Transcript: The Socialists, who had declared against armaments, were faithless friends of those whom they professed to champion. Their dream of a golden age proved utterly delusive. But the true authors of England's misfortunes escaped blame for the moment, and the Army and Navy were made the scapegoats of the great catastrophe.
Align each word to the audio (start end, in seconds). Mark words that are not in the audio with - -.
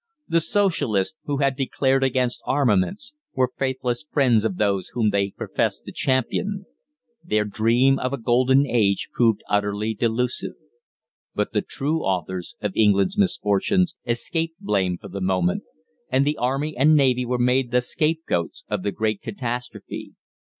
The 0.27 0.39
Socialists, 0.41 1.19
who 1.25 1.37
had 1.37 1.55
declared 1.55 2.03
against 2.03 2.41
armaments, 2.47 3.13
were 3.35 3.51
faithless 3.55 4.03
friends 4.11 4.43
of 4.43 4.57
those 4.57 4.89
whom 4.93 5.11
they 5.11 5.29
professed 5.29 5.85
to 5.85 5.91
champion. 5.91 6.65
Their 7.23 7.43
dream 7.45 7.99
of 7.99 8.11
a 8.11 8.17
golden 8.17 8.65
age 8.65 9.09
proved 9.13 9.43
utterly 9.47 9.93
delusive. 9.93 10.53
But 11.35 11.53
the 11.53 11.61
true 11.61 11.99
authors 11.99 12.55
of 12.63 12.75
England's 12.75 13.15
misfortunes 13.19 13.95
escaped 14.07 14.59
blame 14.59 14.97
for 14.97 15.07
the 15.07 15.21
moment, 15.21 15.65
and 16.09 16.25
the 16.25 16.37
Army 16.37 16.75
and 16.75 16.95
Navy 16.95 17.23
were 17.23 17.37
made 17.37 17.69
the 17.69 17.79
scapegoats 17.79 18.63
of 18.67 18.81
the 18.81 18.91
great 18.91 19.21
catastrophe. 19.21 20.13